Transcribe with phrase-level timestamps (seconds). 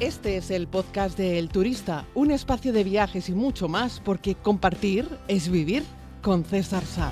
[0.00, 4.36] Este es el podcast de El Turista, un espacio de viajes y mucho más, porque
[4.36, 5.82] compartir es vivir
[6.22, 7.10] con César Sá.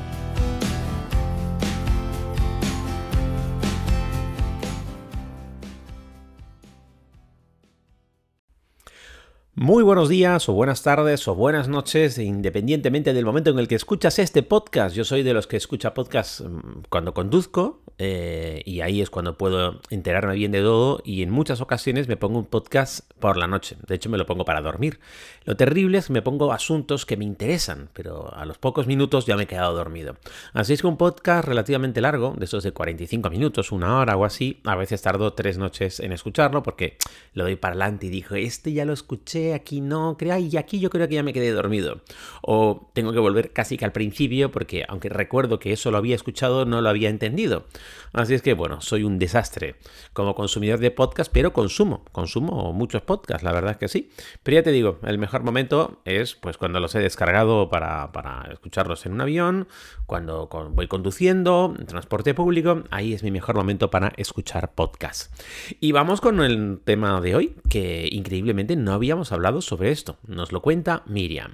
[9.59, 13.75] Muy buenos días o buenas tardes o buenas noches, independientemente del momento en el que
[13.75, 14.95] escuchas este podcast.
[14.95, 19.39] Yo soy de los que escucha podcast mm, cuando conduzco eh, y ahí es cuando
[19.39, 23.47] puedo enterarme bien de todo y en muchas ocasiones me pongo un podcast por la
[23.47, 23.79] noche.
[23.87, 25.01] De hecho me lo pongo para dormir.
[25.47, 29.25] Lo terrible es que me pongo asuntos que me interesan, pero a los pocos minutos
[29.25, 30.17] ya me he quedado dormido.
[30.53, 34.27] Así es que un podcast relativamente largo, de esos de 45 minutos, una hora o
[34.27, 36.99] así, a veces tardo tres noches en escucharlo porque
[37.33, 40.81] lo doy para adelante y digo, este ya lo escuché aquí no, creo, y aquí
[40.81, 42.01] yo creo que ya me quedé dormido.
[42.43, 46.15] O tengo que volver casi que al principio porque aunque recuerdo que eso lo había
[46.15, 47.67] escuchado, no lo había entendido.
[48.13, 49.77] Así es que bueno, soy un desastre
[50.13, 54.11] como consumidor de podcast, pero consumo, consumo muchos podcasts, la verdad es que sí.
[54.43, 58.49] Pero ya te digo, el mejor momento es pues cuando los he descargado para, para
[58.53, 59.69] escucharlos en un avión,
[60.07, 65.33] cuando voy conduciendo, en transporte público, ahí es mi mejor momento para escuchar podcast.
[65.81, 70.19] Y vamos con el tema de hoy, que increíblemente no habíamos hablado sobre esto.
[70.27, 71.53] Nos lo cuenta Miriam.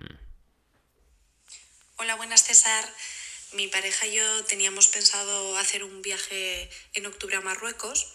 [1.96, 2.84] Hola, buenas César.
[3.54, 8.06] Mi pareja y yo teníamos pensado hacer un viaje en octubre a Marruecos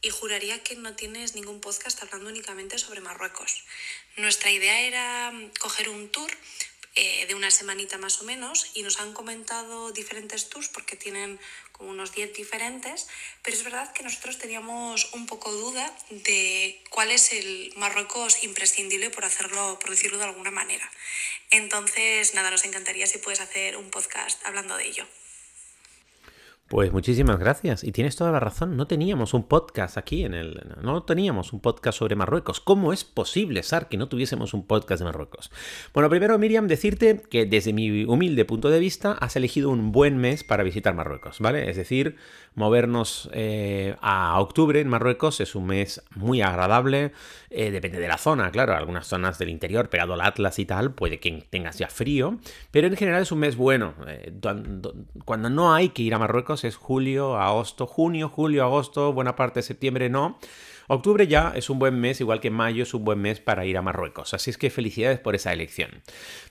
[0.00, 3.64] y juraría que no tienes ningún podcast hablando únicamente sobre Marruecos.
[4.16, 6.30] Nuestra idea era coger un tour
[6.94, 11.38] eh, de una semanita más o menos y nos han comentado diferentes tours porque tienen
[11.80, 13.08] unos 10 diferentes,
[13.42, 19.10] pero es verdad que nosotros teníamos un poco duda de cuál es el Marruecos imprescindible
[19.10, 20.90] por hacerlo, por decirlo de alguna manera.
[21.50, 25.06] Entonces, nada, nos encantaría si puedes hacer un podcast hablando de ello.
[26.70, 27.82] Pues muchísimas gracias.
[27.82, 28.76] Y tienes toda la razón.
[28.76, 30.62] No teníamos un podcast aquí en el.
[30.80, 32.60] No teníamos un podcast sobre Marruecos.
[32.60, 35.50] ¿Cómo es posible, Sar, que no tuviésemos un podcast de Marruecos?
[35.92, 40.18] Bueno, primero, Miriam, decirte que desde mi humilde punto de vista has elegido un buen
[40.18, 41.68] mes para visitar Marruecos, ¿vale?
[41.68, 42.14] Es decir,
[42.54, 47.10] movernos eh, a octubre en Marruecos es un mes muy agradable.
[47.50, 48.76] Eh, depende de la zona, claro.
[48.76, 52.38] Algunas zonas del interior, pegado al Atlas y tal, puede que tengas ya frío.
[52.70, 53.94] Pero en general es un mes bueno.
[54.06, 54.32] Eh,
[55.24, 59.60] cuando no hay que ir a Marruecos es julio, agosto, junio, julio, agosto, buena parte
[59.60, 60.38] de septiembre no.
[60.92, 63.76] Octubre ya es un buen mes, igual que mayo es un buen mes para ir
[63.76, 66.02] a Marruecos, así es que felicidades por esa elección.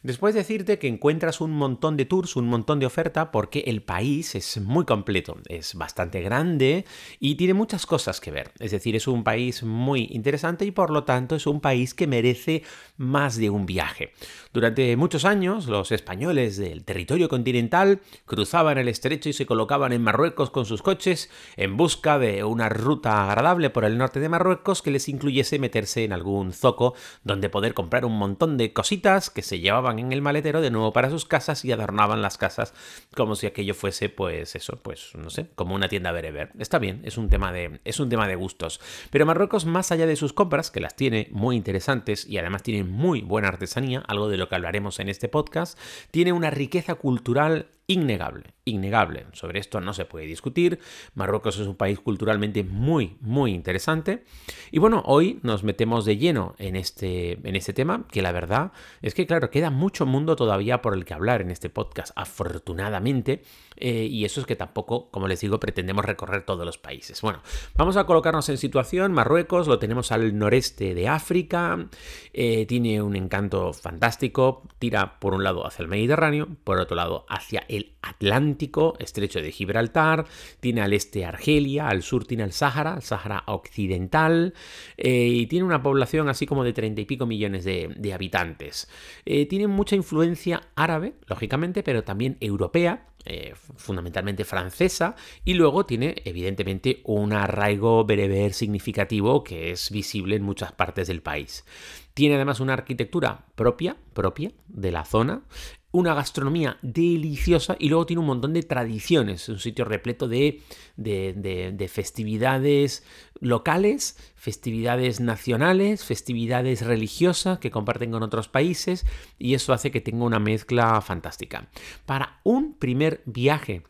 [0.01, 4.35] Después decirte que encuentras un montón de tours, un montón de oferta, porque el país
[4.35, 6.85] es muy completo, es bastante grande
[7.19, 8.53] y tiene muchas cosas que ver.
[8.59, 12.07] Es decir, es un país muy interesante y por lo tanto es un país que
[12.07, 12.63] merece
[12.95, 14.13] más de un viaje.
[14.53, 20.01] Durante muchos años, los españoles del territorio continental cruzaban el estrecho y se colocaban en
[20.01, 24.81] Marruecos con sus coches en busca de una ruta agradable por el norte de Marruecos
[24.81, 29.41] que les incluyese meterse en algún zoco donde poder comprar un montón de cositas que
[29.41, 32.73] se llevaban en el maletero de nuevo para sus casas y adornaban las casas
[33.16, 36.51] como si aquello fuese pues eso, pues no sé, como una tienda bereber.
[36.57, 38.79] Está bien, es un tema de es un tema de gustos,
[39.12, 42.84] pero Marruecos más allá de sus compras que las tiene muy interesantes y además tiene
[42.84, 45.78] muy buena artesanía, algo de lo que hablaremos en este podcast,
[46.11, 49.25] tiene una riqueza cultural innegable, innegable.
[49.33, 50.79] Sobre esto no se puede discutir.
[51.16, 54.23] Marruecos es un país culturalmente muy, muy interesante.
[54.72, 58.72] Y bueno, hoy nos metemos de lleno en este, en este tema, que la verdad
[59.01, 63.41] es que, claro, queda mucho mundo todavía por el que hablar en este podcast, afortunadamente.
[63.75, 67.19] Eh, y eso es que tampoco, como les digo, pretendemos recorrer todos los países.
[67.22, 67.41] Bueno,
[67.75, 69.13] vamos a colocarnos en situación.
[69.13, 71.88] Marruecos lo tenemos al noreste de África.
[72.33, 74.61] Eh, tiene un encanto fantástico.
[74.78, 79.51] Tira por un lado hacia el Mediterráneo, por otro lado hacia el Atlántico, estrecho de
[79.51, 80.25] Gibraltar,
[80.59, 84.53] tiene al este Argelia, al sur tiene el Sáhara, el Sáhara occidental,
[84.97, 88.90] eh, y tiene una población así como de treinta y pico millones de, habitantes.
[89.25, 95.16] Eh, tiene mucha influencia árabe, lógicamente, pero también europea, eh, fundamentalmente francesa,
[95.46, 101.22] y luego tiene evidentemente un arraigo bereber significativo que es visible en muchas partes del
[101.22, 101.66] país.
[102.14, 105.43] Tiene además una arquitectura propia, propia de la zona,
[105.91, 110.62] una gastronomía deliciosa y luego tiene un montón de tradiciones, un sitio repleto de,
[110.96, 113.03] de, festividades
[113.40, 119.06] locales, festividades nacionales, festividades religiosas que comparten con otros países
[119.40, 121.70] y eso hace que tenga una mezcla fantástica.
[122.06, 123.84] Para un primer viaje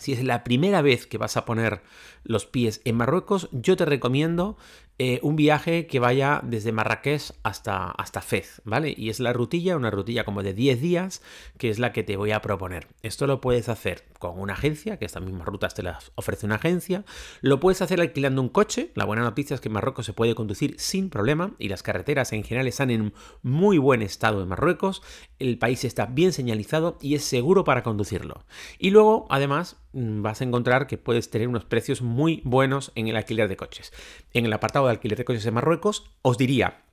[0.00, 1.82] si es la primera vez que vas a poner
[2.24, 4.56] los pies en Marruecos, yo te recomiendo
[5.02, 8.94] eh, un viaje que vaya desde Marrakech hasta, hasta Fez, ¿vale?
[8.94, 11.22] Y es la rutilla, una rutilla como de 10 días,
[11.56, 12.86] que es la que te voy a proponer.
[13.02, 16.56] Esto lo puedes hacer con una agencia, que estas mismas rutas te las ofrece una
[16.56, 17.06] agencia.
[17.40, 18.90] Lo puedes hacer alquilando un coche.
[18.94, 22.34] La buena noticia es que en Marruecos se puede conducir sin problema y las carreteras
[22.34, 25.00] en general están en muy buen estado en Marruecos.
[25.38, 28.44] El país está bien señalizado y es seguro para conducirlo.
[28.78, 33.16] Y luego, además, vas a encontrar que puedes tener unos precios muy buenos en el
[33.16, 33.92] alquiler de coches.
[34.32, 36.84] En el apartado de alquiler de coches en Marruecos, os diría,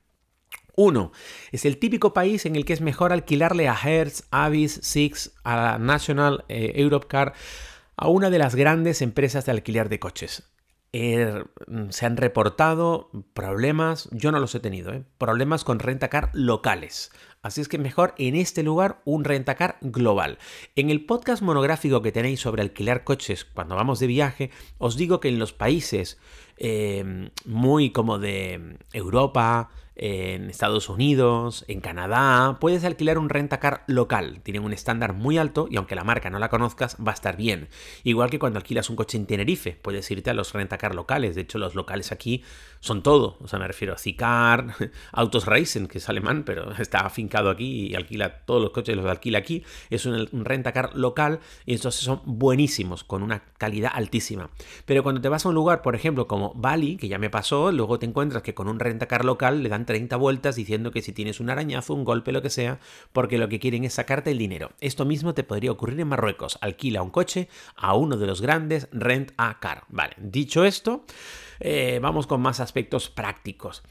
[0.75, 1.11] uno,
[1.51, 5.79] es el típico país en el que es mejor alquilarle a Hertz, Avis, Six, a
[5.79, 7.33] National, eh, Europcar,
[7.95, 10.43] a una de las grandes empresas de alquiler de coches.
[10.99, 11.45] Er,
[11.89, 15.03] se han reportado problemas, yo no los he tenido, ¿eh?
[15.19, 17.11] problemas con rentacar locales.
[17.43, 20.39] Así es que mejor en este lugar un rentacar global.
[20.75, 24.49] En el podcast monográfico que tenéis sobre alquilar coches cuando vamos de viaje,
[24.79, 26.17] os digo que en los países
[26.57, 34.41] eh, muy como de Europa, en Estados Unidos, en Canadá, puedes alquilar un rentacar local.
[34.43, 37.35] Tienen un estándar muy alto y aunque la marca no la conozcas, va a estar
[37.35, 37.67] bien.
[38.03, 41.35] Igual que cuando alquilas un coche en Tenerife, puedes irte a los rentacar locales.
[41.35, 42.43] De hecho, los locales aquí
[42.79, 43.37] son todo.
[43.41, 44.75] O sea, me refiero a Zicar,
[45.11, 49.05] Autos Racing, que es alemán, pero está afincado aquí y alquila todos los coches, los
[49.05, 49.63] alquila aquí.
[49.89, 54.51] Es un, un rentacar local y estos son buenísimos, con una calidad altísima.
[54.85, 57.71] Pero cuando te vas a un lugar, por ejemplo, como Bali, que ya me pasó,
[57.71, 61.11] luego te encuentras que con un rentacar local le dan 30 vueltas diciendo que si
[61.11, 62.79] tienes un arañazo, un golpe, lo que sea,
[63.11, 64.73] porque lo que quieren es sacarte el dinero.
[64.79, 66.59] Esto mismo te podría ocurrir en Marruecos.
[66.61, 69.85] Alquila un coche a uno de los grandes Rent a Car.
[69.89, 71.05] Vale, dicho esto,
[71.59, 73.81] eh, vamos con más aspectos prácticos.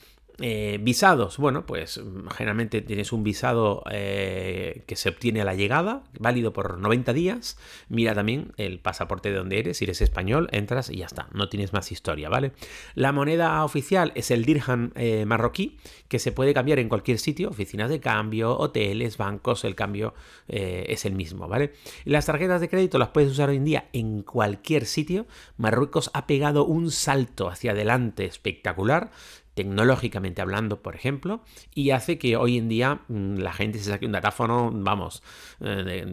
[0.41, 1.99] Eh, visados, bueno, pues
[2.37, 7.59] generalmente tienes un visado eh, que se obtiene a la llegada, válido por 90 días.
[7.89, 11.49] Mira también el pasaporte de donde eres, si eres español, entras y ya está, no
[11.49, 12.53] tienes más historia, ¿vale?
[12.95, 15.79] La moneda oficial es el dirham eh, marroquí,
[16.09, 20.15] que se puede cambiar en cualquier sitio, oficinas de cambio, hoteles, bancos, el cambio
[20.49, 21.73] es el mismo, ¿vale?
[22.05, 25.27] Las tarjetas de crédito las puedes usar hoy en día en cualquier sitio.
[25.57, 29.11] Marruecos ha pegado un salto hacia adelante espectacular
[29.57, 31.41] tecnológicamente hablando, por ejemplo,
[31.75, 35.23] y hace que hoy en día mm, la gente se saque un datáfono, vamos,
[35.61, 36.05] eh,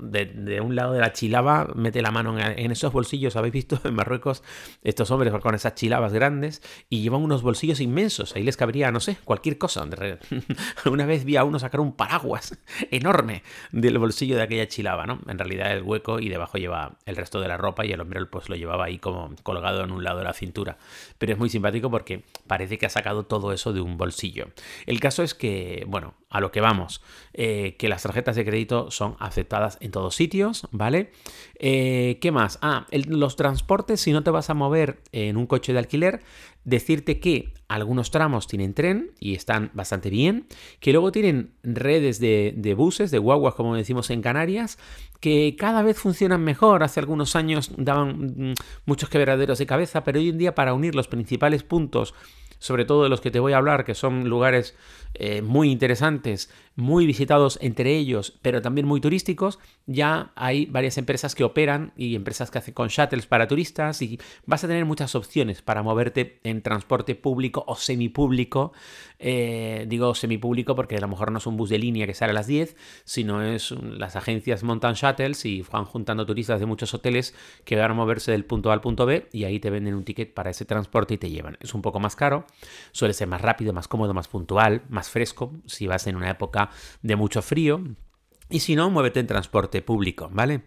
[0.00, 3.94] de, un lado de la chilaba, mete la mano en, esos bolsillos, habéis visto en
[3.94, 4.42] Marruecos
[4.84, 9.00] estos hombres con esas chilabas grandes y llevan unos bolsillos inmensos, ahí les cabría, no
[9.00, 9.86] sé, cualquier cosa.
[10.84, 12.58] Una vez vi a uno sacar un paraguas
[12.90, 15.20] enorme del bolsillo de aquella chilaba, ¿no?
[15.26, 18.26] En realidad el hueco y debajo lleva el resto de la ropa y el hombre
[18.26, 20.76] pues lo llevaba ahí como colgado en un lado de la cintura.
[21.16, 24.48] Pero es muy simpático porque parece que ha sacado todo eso de un bolsillo.
[24.86, 27.02] El caso es que, bueno, a lo que vamos,
[27.34, 31.12] eh, que las tarjetas de crédito son aceptadas en todos sitios, ¿vale?
[31.58, 32.58] Eh, ¿Qué más?
[32.62, 36.22] Ah, los transportes, si no te vas a mover en un coche de alquiler,
[36.64, 40.48] decirte que algunos tramos tienen tren y están bastante bien,
[40.80, 44.78] que luego tienen redes de, de, buses, de guaguas como decimos en Canarias,
[45.20, 46.82] que cada vez funcionan mejor.
[46.82, 50.96] Hace algunos años daban mm, muchos quebraderos de cabeza, pero hoy en día para unir
[50.96, 52.14] los principales puntos
[52.66, 54.74] sobre todo de los que te voy a hablar, que son lugares
[55.14, 61.34] eh, muy interesantes, muy visitados entre ellos, pero también muy turísticos, ya hay varias empresas
[61.34, 65.14] que operan y empresas que hacen con shuttles para turistas y vas a tener muchas
[65.14, 68.72] opciones para moverte en transporte público o semipúblico.
[69.18, 72.32] Eh, digo semipúblico porque a lo mejor no es un bus de línea que sale
[72.32, 76.92] a las 10, sino es las agencias montan shuttles y van juntando turistas de muchos
[76.92, 77.34] hoteles
[77.64, 80.04] que van a moverse del punto A al punto B y ahí te venden un
[80.04, 81.56] ticket para ese transporte y te llevan.
[81.60, 82.44] Es un poco más caro,
[82.92, 86.70] suele ser más rápido, más cómodo, más puntual, más fresco si vas en una época
[87.02, 87.82] de mucho frío.
[88.48, 90.62] Y si no, muévete en transporte público, ¿vale?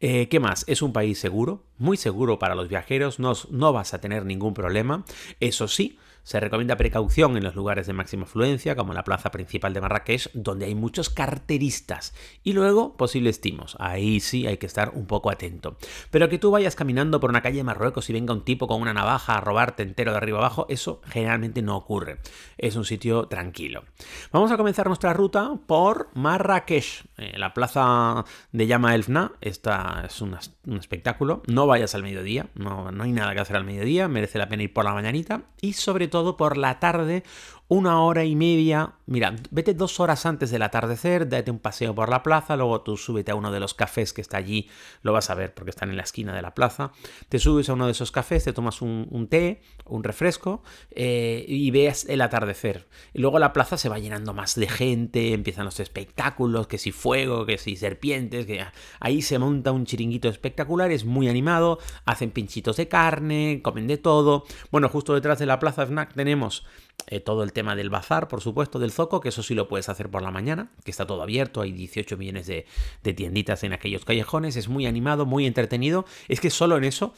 [0.00, 0.64] Eh, ¿Qué más?
[0.66, 4.54] Es un país seguro, muy seguro para los viajeros, no, no vas a tener ningún
[4.54, 5.04] problema.
[5.38, 9.72] Eso sí, se recomienda precaución en los lugares de máxima afluencia, como la plaza principal
[9.72, 12.14] de Marrakech, donde hay muchos carteristas.
[12.42, 13.76] Y luego posibles timos.
[13.80, 15.76] Ahí sí hay que estar un poco atento.
[16.10, 18.80] Pero que tú vayas caminando por una calle de Marruecos y venga un tipo con
[18.80, 22.18] una navaja a robarte entero de arriba abajo, eso generalmente no ocurre.
[22.58, 23.84] Es un sitio tranquilo.
[24.32, 29.32] Vamos a comenzar nuestra ruta por Marrakech, eh, la plaza de Llama Elfna.
[29.40, 30.36] Esta es un
[30.78, 31.42] espectáculo.
[31.46, 34.64] No vayas al mediodía, no, no hay nada que hacer al mediodía, merece la pena
[34.64, 37.22] ir por la mañanita y sobre todo por la tarde
[37.68, 38.94] una hora y media.
[39.06, 42.96] Mira, vete dos horas antes del atardecer, date un paseo por la plaza, luego tú
[42.96, 44.68] súbete a uno de los cafés que está allí,
[45.02, 46.92] lo vas a ver porque están en la esquina de la plaza.
[47.28, 51.70] Te subes a uno de esos cafés, te tomas un, té, un refresco eh, y
[51.70, 52.88] ves el atardecer.
[53.12, 56.92] Y luego la plaza se va llenando más de gente, empiezan los espectáculos, que si
[56.92, 58.64] fuego, que si serpientes, que
[59.00, 63.98] ahí se monta un chiringuito espectacular, es muy animado, hacen pinchitos de carne, comen de
[63.98, 64.44] todo.
[64.70, 66.66] Bueno, justo detrás de la plaza Snack tenemos
[67.06, 69.88] eh, todo el tema del bazar, por supuesto, del zoco, que eso sí lo puedes
[69.88, 72.66] hacer por la mañana, que está todo abierto, hay 18 millones de,
[73.02, 76.04] de tienditas en aquellos callejones, es muy animado, muy entretenido.
[76.28, 77.14] Es que solo en eso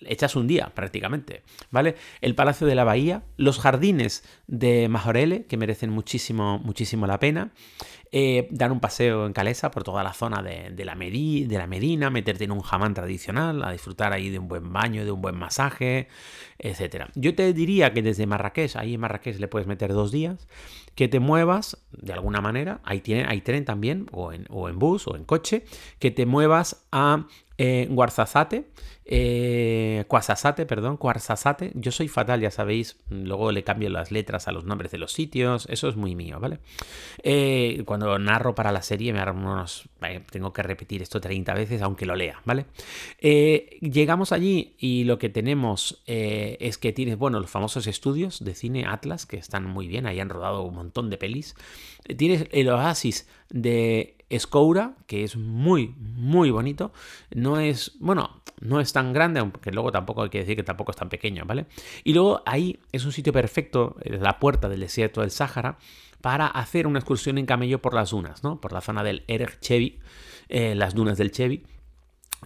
[0.00, 1.96] echas un día prácticamente, ¿vale?
[2.20, 7.52] El Palacio de la Bahía, los jardines de Majorele, que merecen muchísimo, muchísimo la pena,
[8.12, 12.10] eh, dar un paseo en Calesa por toda la zona de, la de la Medina,
[12.10, 15.36] meterte en un jamán tradicional, a disfrutar ahí de un buen baño, de un buen
[15.36, 16.08] masaje,
[16.58, 17.06] etc.
[17.14, 20.46] Yo te diría que desde Marrakech, ahí en Marrakech le puedes meter dos días,
[20.94, 24.78] que te muevas de alguna manera, ahí tiene, hay tren también, o en, o en
[24.78, 25.64] bus o en coche,
[25.98, 27.26] que te muevas a
[27.58, 28.66] eh, Guarzazate,
[29.08, 30.04] eh,
[30.66, 31.70] perdón, Cuarzazate.
[31.74, 32.96] Yo soy fatal, ya sabéis.
[33.08, 35.66] Luego le cambio las letras a los nombres de los sitios.
[35.70, 36.58] Eso es muy mío, ¿vale?
[37.22, 39.88] Eh, cuando narro para la serie, me unos,
[40.30, 42.66] tengo que repetir esto 30 veces, aunque lo lea, ¿vale?
[43.20, 48.54] Eh, llegamos allí y lo que tenemos es que tienes, bueno, los famosos estudios de
[48.54, 50.06] cine Atlas, que están muy bien.
[50.06, 51.54] Ahí han rodado un montón de pelis.
[52.16, 56.92] Tienes el oasis de Escoura, que es muy, muy bonito.
[57.34, 60.90] No es, bueno, no es tan grande, aunque luego tampoco hay que decir que tampoco
[60.90, 61.66] es tan pequeño, ¿vale?
[62.04, 65.78] Y luego ahí es un sitio perfecto, la puerta del desierto del Sáhara,
[66.20, 68.60] para hacer una excursión en camello por las dunas, ¿no?
[68.60, 70.00] Por la zona del Erech Chevi,
[70.48, 71.64] eh, las dunas del Chevi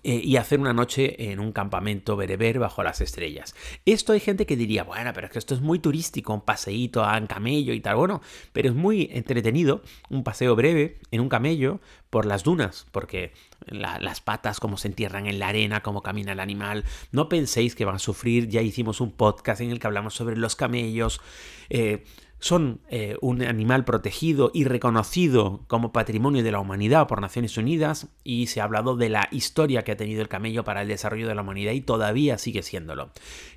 [0.02, 3.54] eh, y hacer una noche en un campamento bereber bajo las estrellas.
[3.84, 7.04] Esto hay gente que diría, bueno, pero es que esto es muy turístico, un paseíto
[7.14, 7.96] en camello y tal.
[7.96, 13.32] Bueno, pero es muy entretenido, un paseo breve en un camello por las dunas, porque
[13.66, 16.84] las patas como se entierran en la arena, cómo camina el animal.
[17.12, 20.36] No penséis que van a sufrir, ya hicimos un podcast en el que hablamos sobre
[20.36, 21.20] los camellos.
[21.68, 22.04] Eh,
[22.40, 28.08] son eh, un animal protegido y reconocido como patrimonio de la humanidad por Naciones Unidas
[28.24, 31.28] y se ha hablado de la historia que ha tenido el camello para el desarrollo
[31.28, 33.10] de la humanidad y todavía sigue siéndolo.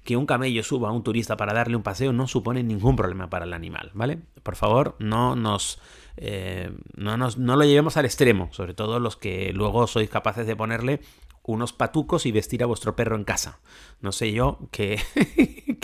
[0.03, 3.29] Que un camello suba a un turista para darle un paseo no supone ningún problema
[3.29, 4.19] para el animal, ¿vale?
[4.43, 5.79] Por favor, no nos...
[6.15, 10.45] Eh, no, nos, no lo llevemos al extremo, sobre todo los que luego sois capaces
[10.45, 10.99] de ponerle
[11.43, 13.59] unos patucos y vestir a vuestro perro en casa.
[14.01, 14.99] No sé yo qué,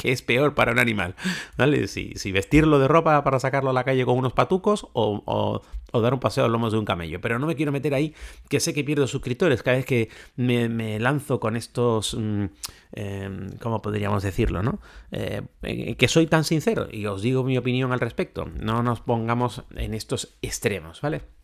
[0.04, 1.16] es peor para un animal.
[1.58, 1.88] ¿Vale?
[1.88, 5.62] Si, si, vestirlo de ropa para sacarlo a la calle con unos patucos o,
[5.92, 7.20] dar un paseo a lomos de un camello.
[7.20, 8.14] Pero no me quiero meter ahí,
[8.48, 12.16] que sé que pierdo suscriptores cada vez que me, lanzo con estos...
[12.16, 12.46] Mm,
[12.94, 14.64] em, ¿Cómo podríamos decirlo?
[14.64, 14.80] ¿no?
[15.12, 18.46] Eh, que soy tan sincero y os digo mi opinión al respecto.
[18.46, 21.39] No nos pongamos en estos extremos, ¿vale?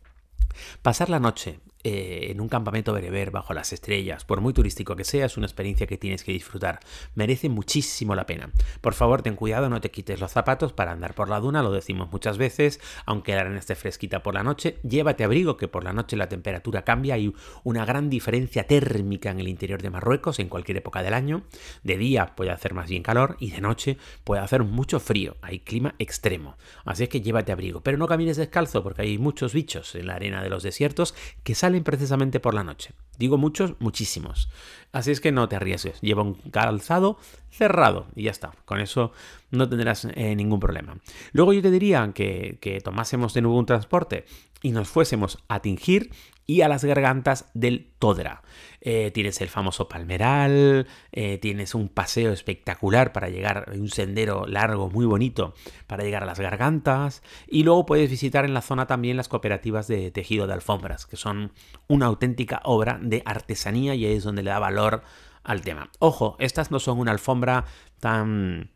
[0.81, 5.03] Pasar la noche eh, en un campamento bereber bajo las estrellas, por muy turístico que
[5.03, 6.79] sea, es una experiencia que tienes que disfrutar.
[7.13, 8.49] Merece muchísimo la pena.
[8.81, 11.71] Por favor, ten cuidado, no te quites los zapatos para andar por la duna, lo
[11.71, 14.79] decimos muchas veces, aunque la arena esté fresquita por la noche.
[14.81, 17.31] Llévate abrigo, que por la noche la temperatura cambia, hay
[17.63, 21.43] una gran diferencia térmica en el interior de Marruecos en cualquier época del año.
[21.83, 25.59] De día puede hacer más bien calor y de noche puede hacer mucho frío, hay
[25.59, 26.57] clima extremo.
[26.83, 30.15] Así es que llévate abrigo, pero no camines descalzo porque hay muchos bichos en la
[30.15, 32.93] arena de los desiertos que salen precisamente por la noche.
[33.17, 34.49] Digo muchos, muchísimos.
[34.91, 36.01] Así es que no te arriesgues.
[36.01, 37.17] Lleva un calzado
[37.55, 38.51] cerrado y ya está.
[38.65, 39.11] Con eso
[39.51, 40.97] no tendrás eh, ningún problema.
[41.31, 44.25] Luego yo te diría que, tomásemos de nuevo un transporte
[44.61, 46.11] y nos fuésemos a Tingir
[46.47, 48.43] y a las gargantas del Todra.
[48.81, 54.91] Eh, tienes el famoso palmeral, eh, tienes un paseo espectacular para llegar, un sendero largo,
[54.91, 55.55] muy bonito,
[55.87, 57.23] para llegar a las gargantas.
[57.47, 61.17] Y luego puedes visitar en la zona también las cooperativas de tejido de alfombras, que
[61.17, 61.51] son
[61.87, 65.01] una auténtica obra de artesanía y ahí es donde le da valor
[65.45, 65.89] al tema.
[65.99, 67.65] Ojo, estas no son una alfombra
[67.99, 68.71] tan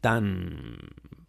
[0.00, 0.78] tan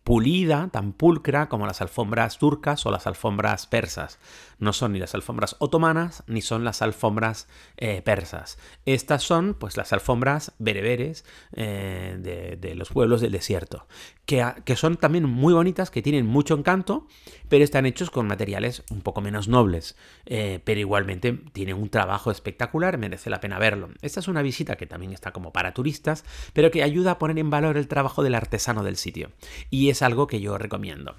[0.05, 4.19] pulida, tan pulcra como las alfombras turcas o las alfombras persas.
[4.59, 7.47] No son ni las alfombras otomanas ni son las alfombras
[7.77, 8.59] eh, persas.
[8.85, 13.87] Estas son pues las alfombras bereberes eh, de, los pueblos del desierto,
[14.25, 17.07] que, que, son también muy bonitas, que tienen mucho encanto,
[17.49, 19.95] pero están hechos con materiales un poco menos nobles,
[20.25, 23.89] eh, pero igualmente tienen un trabajo espectacular, merece la pena verlo.
[24.01, 27.39] Esta es una visita que también está como para turistas, pero que ayuda a poner
[27.39, 29.31] en valor el trabajo del artesano del sitio.
[29.69, 31.15] Y es algo que yo recomiendo.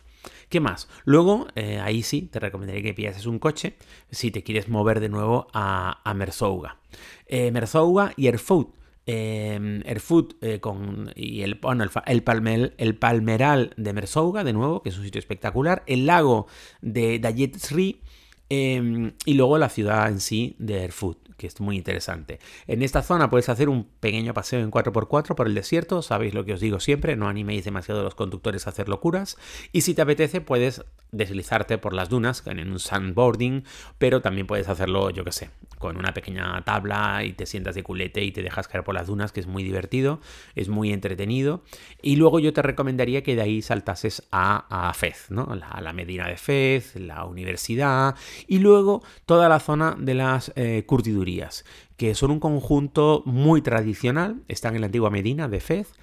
[0.49, 0.89] ¿Qué más?
[1.05, 3.77] Luego, eh, ahí sí, te recomendaría que pillases un coche
[4.11, 6.79] si te quieres mover de nuevo a, a Merzouga.
[7.27, 13.93] Eh, Merzouga y eh, Erfurt eh, con, y el, bueno, el, el, el, Palmeral de
[13.93, 16.47] Mersouga, de nuevo, que es un sitio espectacular, el lago
[16.81, 18.03] de Dayetsri
[18.51, 22.39] eh, y luego la ciudad en sí de Erfurt que es muy interesante.
[22.67, 26.45] En esta zona puedes hacer un pequeño paseo en 4x4 por el desierto, sabéis lo
[26.45, 29.37] que os digo siempre, no animéis demasiado a los conductores a hacer locuras,
[29.73, 33.65] y si te apetece puedes deslizarte por las dunas en un sandboarding,
[33.99, 37.83] pero también puedes hacerlo, yo que sé, con una pequeña tabla y te sientas de
[37.83, 40.21] culete y te dejas caer por las dunas, que es muy divertido,
[40.55, 41.63] es muy entretenido,
[42.03, 45.55] y luego yo te recomendaría que de ahí saltases a, Fez, ¿no?
[45.55, 48.15] La, la Medina de Fez, la universidad,
[48.47, 51.65] y luego toda la zona de las eh, curtiduras
[51.97, 55.95] que son un conjunto muy tradicional, están en la antigua Medina de Fez,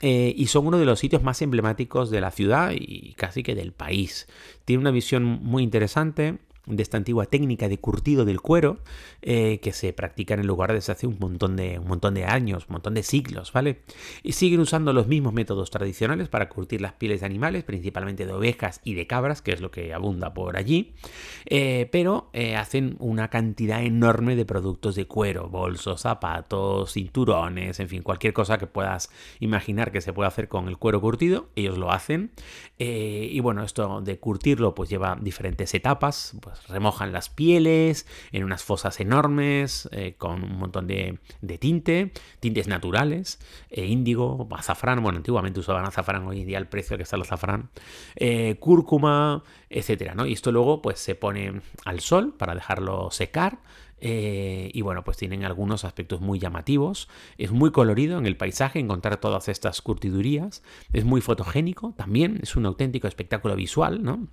[0.00, 3.54] eh, y son uno de los sitios más emblemáticos de la ciudad y casi que
[3.54, 4.26] del país.
[4.64, 8.78] Tiene una visión muy interesante de esta antigua técnica de curtido del cuero
[9.22, 12.24] eh, que se practica en el lugar desde hace un montón, de, un montón de
[12.24, 13.80] años, un montón de siglos, ¿vale?
[14.22, 18.32] Y siguen usando los mismos métodos tradicionales para curtir las pieles de animales, principalmente de
[18.32, 20.94] ovejas y de cabras, que es lo que abunda por allí,
[21.46, 27.88] eh, pero eh, hacen una cantidad enorme de productos de cuero, bolsos, zapatos, cinturones, en
[27.88, 31.78] fin, cualquier cosa que puedas imaginar que se puede hacer con el cuero curtido, ellos
[31.78, 32.30] lo hacen.
[32.78, 38.62] y bueno, esto de curtirlo pues lleva diferentes etapas, pues remojan las pieles en unas
[38.62, 41.18] fosas enormes eh, con un montón de,
[41.58, 43.38] tinte, tintes naturales,
[43.70, 47.22] eh, índigo, azafrán, bueno, antiguamente usaban azafrán, hoy en día el precio que está el
[47.22, 47.70] azafrán,
[48.16, 50.26] eh, cúrcuma, etcétera, ¿no?
[50.26, 53.58] Y esto luego pues se pone al sol para dejarlo secar.
[54.02, 57.08] y bueno, pues tienen algunos aspectos muy llamativos.
[57.36, 60.62] Es muy colorido en el paisaje encontrar todas estas curtidurías.
[60.94, 62.38] Es muy fotogénico también.
[62.42, 64.26] Es un auténtico espectáculo visual, ¿no?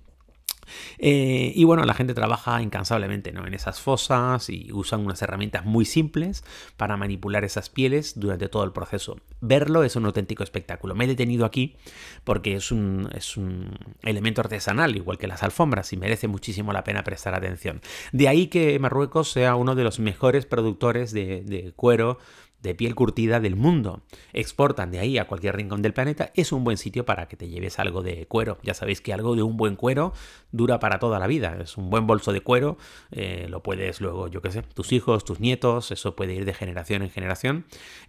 [0.98, 3.46] Eh, y bueno, la gente trabaja incansablemente ¿no?
[3.46, 6.44] en esas fosas y usan unas herramientas muy simples
[6.76, 9.18] para manipular esas pieles durante todo el proceso.
[9.40, 10.94] Verlo es un auténtico espectáculo.
[10.94, 11.76] Me he detenido aquí
[12.24, 16.84] porque es un, es un elemento artesanal, igual que las alfombras, y merece muchísimo la
[16.84, 17.80] pena prestar atención.
[18.12, 22.18] De ahí que Marruecos sea uno de los mejores productores de, de cuero
[22.62, 24.02] de piel curtida del mundo.
[24.32, 26.30] Exportan de ahí a cualquier rincón del planeta.
[26.34, 28.58] Es un buen sitio para que te lleves algo de cuero.
[28.62, 30.12] Ya sabéis que algo de un buen cuero
[30.52, 31.56] dura para toda la vida.
[31.60, 32.78] Es un buen bolso de cuero.
[33.10, 35.90] Eh, lo puedes luego, yo qué sé, tus hijos, tus nietos.
[35.90, 37.66] Eso puede ir de generación en generación.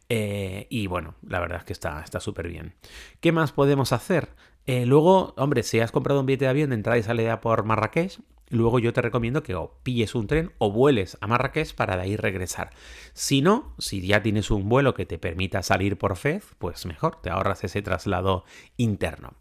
[0.10, 2.74] Eh, y bueno, la verdad es que está súper bien.
[3.20, 4.30] ¿Qué más podemos hacer?
[4.72, 7.64] Eh, luego, hombre, si has comprado un billete de avión de entrada y salida por
[7.64, 11.96] Marrakech, Luego yo te recomiendo que o pilles un tren o vueles a Marrakech para
[11.96, 12.72] de ahí regresar.
[13.14, 17.22] Si no, si ya tienes un vuelo que te permita salir por Fez, pues mejor,
[17.22, 18.44] te ahorras ese traslado
[18.76, 19.34] interno.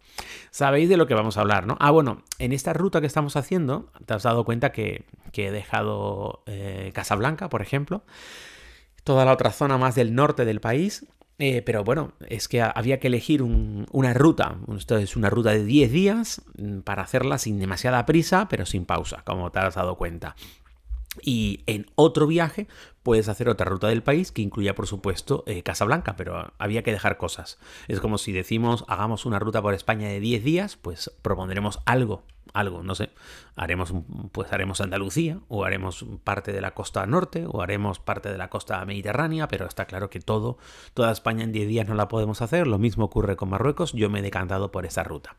[0.51, 1.77] Sabéis de lo que vamos a hablar, ¿no?
[1.81, 6.43] Ah, bueno, en esta ruta que estamos haciendo, te has dado cuenta que, he dejado
[6.47, 8.03] eh, Casablanca, por ejemplo,
[9.05, 11.07] toda la otra zona más del norte del país
[11.39, 14.57] eh, pero bueno, es que había que elegir una ruta.
[14.77, 18.85] Esto es una ruta de 10 días mm, para hacerla sin demasiada prisa, pero sin
[18.85, 20.35] pausa, como te has dado cuenta.
[21.23, 22.67] Y en otro viaje
[23.03, 26.93] puedes hacer otra ruta del país que incluya, por supuesto, eh, Casablanca, pero había que
[26.93, 27.59] dejar cosas.
[27.87, 32.25] Es como si decimos, hagamos una ruta por España de 10 días, pues propondremos algo
[32.55, 33.11] algo, no sé,
[33.57, 33.93] haremos
[34.33, 38.51] pues haremos Andalucía o haremos parte de la costa norte o haremos parte de la
[38.51, 40.59] costa mediterránea, pero está claro que todo
[40.95, 44.11] toda España en 10 días no la podemos hacer, lo mismo ocurre con Marruecos, yo
[44.11, 45.37] me he decantado por esa ruta.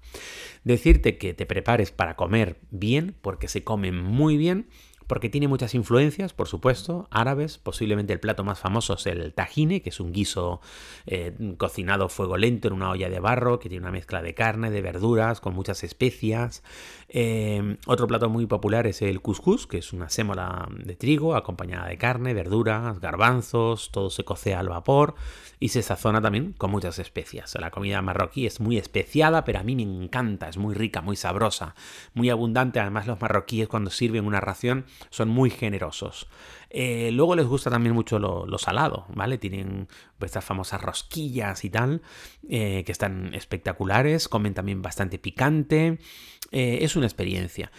[0.63, 4.67] Decirte que te prepares para comer bien, porque se come muy bien
[5.10, 7.58] porque tiene muchas influencias, por supuesto, árabes.
[7.58, 10.62] Posiblemente el plato más famoso es el tajine, que es un guiso
[11.08, 14.36] eh, cocinado a fuego lento en una olla de barro, que tiene una mezcla de
[14.36, 16.62] carne, de verduras, con muchas especias.
[17.12, 21.88] Eh, otro plato muy popular es el couscous, que es una sémola de trigo acompañada
[21.88, 25.15] de carne, verduras, garbanzos, todo se cocea al vapor
[25.60, 27.56] y se sazona también con muchas especias.
[27.60, 31.15] La comida marroquí es muy especiada, pero a mí me encanta, es muy rica, muy
[31.15, 31.74] sabrosa,
[32.13, 32.80] muy abundante.
[32.80, 36.28] Además los marroquíes cuando sirven una ración son muy generosos.
[36.69, 39.38] Eh, luego les gusta también mucho lo, salado, ¿vale?
[39.38, 42.01] Tienen pues, estas famosas rosquillas y tal,
[42.47, 45.99] eh, que están espectaculares, comen también bastante picante,
[46.51, 47.71] eh, es una experiencia.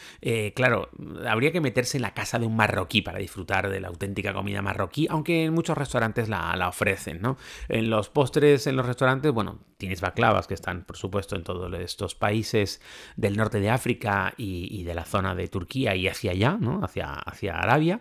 [0.54, 0.90] claro,
[1.26, 4.62] habría que meterse en la casa de un marroquí para disfrutar de la auténtica comida
[4.62, 7.36] marroquí, aunque en muchos restaurantes la, ofrecen, ¿no?
[7.68, 11.72] En los postres, en los restaurantes, bueno, tienes baklavas que están, por supuesto, en todos
[11.80, 12.80] estos países
[13.16, 16.80] del norte de África y, y de la zona de Turquía y hacia allá, ¿no?
[16.84, 18.00] Hacia, hacia Arabia,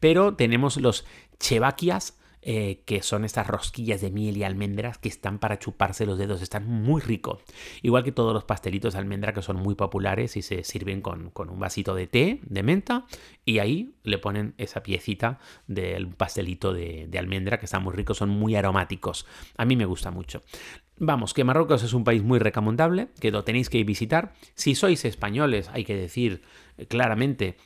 [0.00, 1.04] pero tenemos los
[1.38, 6.16] chevaquias eh, que son estas rosquillas de miel y almendras que están para chuparse los
[6.16, 7.42] dedos, están muy ricos.
[7.82, 11.32] Igual que todos los pastelitos de almendra que son muy populares y se sirven con,
[11.36, 13.04] un vasito de té, de menta,
[13.44, 18.16] y ahí le ponen esa piecita del pastelito de, de almendra que están muy ricos,
[18.16, 19.26] son muy aromáticos.
[19.58, 20.42] A mí me gusta mucho.
[20.96, 24.32] Vamos, que Marruecos es un país muy recomendable, que lo tenéis que visitar.
[24.54, 26.40] Si sois españoles, hay que decir
[26.88, 27.56] claramente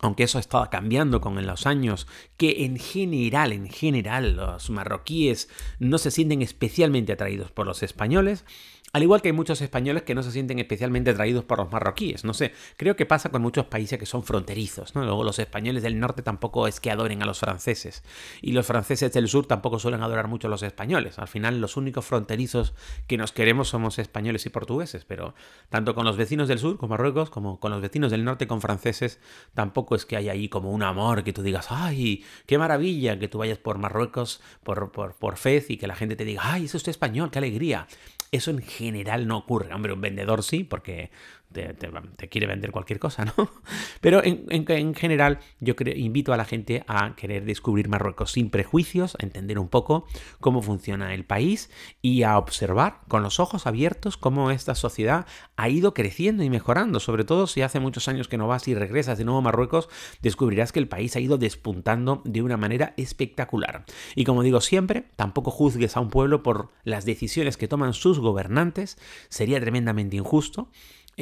[0.00, 5.48] aunque eso ha estado cambiando con los años, que en general, en general, los marroquíes
[5.78, 8.44] no se sienten especialmente atraídos por los españoles,
[8.92, 12.24] al igual que hay muchos españoles que no se sienten especialmente atraídos por los marroquíes.
[12.24, 14.94] No sé, creo que pasa con muchos países que son fronterizos.
[14.96, 15.04] ¿no?
[15.04, 18.02] Luego los españoles del norte tampoco es que adoren a los franceses.
[18.42, 21.18] Y los franceses del sur tampoco suelen adorar mucho a los españoles.
[21.18, 22.74] Al final los únicos fronterizos
[23.06, 25.04] que nos queremos somos españoles y portugueses.
[25.04, 25.34] Pero
[25.68, 28.60] tanto con los vecinos del sur, con Marruecos, como con los vecinos del norte, con
[28.60, 29.20] franceses,
[29.54, 33.28] tampoco es que haya ahí como un amor que tú digas, ay, qué maravilla que
[33.28, 36.64] tú vayas por Marruecos, por, por, por Fez y que la gente te diga, ay,
[36.64, 37.86] es usted español, qué alegría.
[38.32, 39.74] Eso en general no ocurre.
[39.74, 41.10] Hombre, un vendedor sí, porque
[41.52, 43.34] te, quiere vender cualquier cosa, ¿no?
[44.00, 49.24] Pero en, general yo invito a la gente a querer descubrir Marruecos sin prejuicios, a
[49.24, 50.06] entender un poco
[50.38, 51.70] cómo funciona el país
[52.02, 57.00] y a observar con los ojos abiertos cómo esta sociedad ha ido creciendo y mejorando.
[57.00, 59.88] Sobre todo si hace muchos años que no vas y regresas de nuevo a Marruecos,
[60.22, 63.84] descubrirás que el país ha ido despuntando de una manera espectacular.
[64.14, 68.20] Y como digo siempre, tampoco juzgues a un pueblo por las decisiones que toman sus
[68.20, 70.70] gobernantes, sería tremendamente injusto.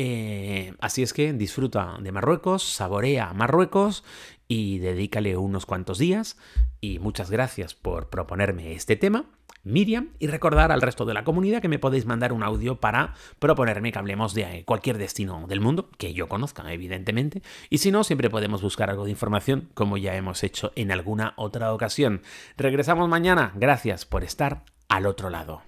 [0.00, 4.04] Eh, así es que disfruta de Marruecos, saborea Marruecos
[4.46, 6.38] y dedícale unos cuantos días.
[6.80, 9.24] Y muchas gracias por proponerme este tema.
[9.64, 13.14] Miriam y recordar al resto de la comunidad que me podéis mandar un audio para
[13.40, 17.42] proponerme que hablemos de cualquier destino del mundo que yo conozca, evidentemente.
[17.68, 21.34] Y si no, siempre podemos buscar algo de información como ya hemos hecho en alguna
[21.36, 22.22] otra ocasión.
[22.56, 23.52] Regresamos mañana.
[23.56, 25.67] Gracias por estar al otro lado.